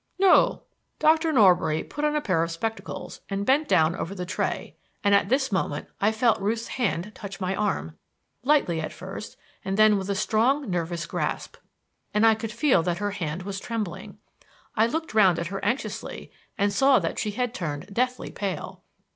"No." 0.17 0.63
Dr. 0.97 1.31
Norbury 1.31 1.83
put 1.83 2.03
on 2.03 2.15
a 2.15 2.21
pair 2.21 2.41
of 2.41 2.49
spectacles 2.49 3.21
and 3.29 3.45
bent 3.45 3.67
down 3.67 3.95
over 3.95 4.15
the 4.15 4.25
tray; 4.25 4.75
and 5.03 5.13
at 5.13 5.29
this 5.29 5.51
moment 5.51 5.89
I 6.01 6.11
felt 6.11 6.41
Ruth's 6.41 6.69
hand 6.69 7.11
touch 7.13 7.39
my 7.39 7.55
arm, 7.55 7.99
lightly 8.43 8.81
at 8.81 8.91
first, 8.91 9.37
and 9.63 9.77
then 9.77 9.99
with 9.99 10.09
a 10.09 10.15
strong 10.15 10.67
nervous 10.67 11.05
grasp; 11.05 11.55
and 12.15 12.25
I 12.25 12.33
could 12.33 12.51
feel 12.51 12.81
that 12.81 12.97
her 12.97 13.11
hand 13.11 13.43
was 13.43 13.59
trembling. 13.59 14.17
I 14.75 14.87
looked 14.87 15.13
round 15.13 15.37
at 15.37 15.49
her 15.53 15.63
anxiously 15.63 16.31
and 16.57 16.73
saw 16.73 16.97
that 16.97 17.19
she 17.19 17.29
had 17.29 17.53
turned 17.53 17.93
deathly 17.93 18.31
pale. 18.31 18.81